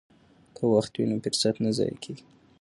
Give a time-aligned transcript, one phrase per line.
[0.55, 2.25] که وخت وي نو فرصت نه ضایع کیږي.